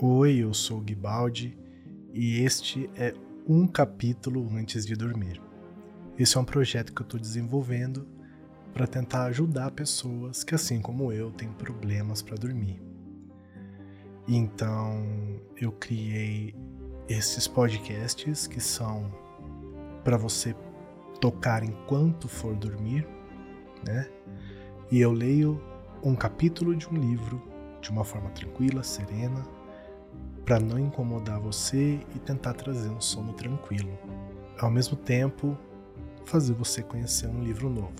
[0.00, 1.58] Oi, eu sou Guibaldi
[2.14, 3.12] e este é
[3.44, 5.42] um capítulo antes de dormir.
[6.16, 8.06] Esse é um projeto que eu estou desenvolvendo
[8.72, 12.80] para tentar ajudar pessoas que, assim como eu, têm problemas para dormir.
[14.28, 15.04] Então,
[15.60, 16.54] eu criei
[17.08, 19.12] esses podcasts que são
[20.04, 20.54] para você
[21.20, 23.04] tocar enquanto for dormir,
[23.84, 24.08] né?
[24.92, 25.60] E eu leio
[26.04, 27.42] um capítulo de um livro
[27.80, 29.44] de uma forma tranquila, serena,
[30.48, 33.92] para não incomodar você e tentar trazer um sono tranquilo.
[34.58, 35.54] Ao mesmo tempo,
[36.24, 37.92] fazer você conhecer um livro novo.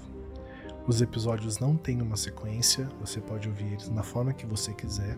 [0.87, 5.15] Os episódios não têm uma sequência, você pode ouvir eles na forma que você quiser.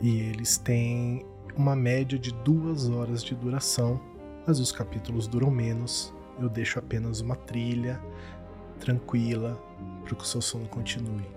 [0.00, 1.24] E eles têm
[1.56, 4.00] uma média de duas horas de duração,
[4.44, 6.12] mas os capítulos duram menos.
[6.40, 8.02] Eu deixo apenas uma trilha
[8.80, 9.56] tranquila
[10.02, 11.30] para que o seu sono continue.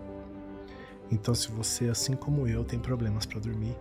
[1.12, 3.78] Então, se você, assim como eu, tem problemas para dormir,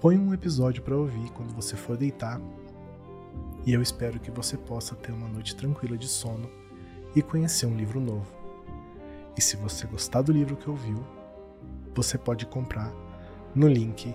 [0.00, 2.40] Põe um episódio para ouvir quando você for deitar.
[3.66, 6.48] E eu espero que você possa ter uma noite tranquila de sono
[7.14, 8.32] e conhecer um livro novo.
[9.36, 11.04] E se você gostar do livro que ouviu,
[11.94, 12.90] você pode comprar
[13.54, 14.14] no link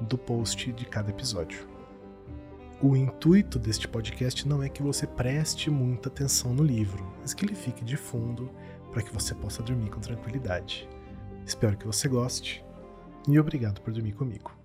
[0.00, 1.64] do post de cada episódio.
[2.82, 7.44] O intuito deste podcast não é que você preste muita atenção no livro, mas que
[7.44, 8.50] ele fique de fundo
[8.90, 10.88] para que você possa dormir com tranquilidade.
[11.46, 12.64] Espero que você goste
[13.28, 14.61] e obrigado por dormir comigo.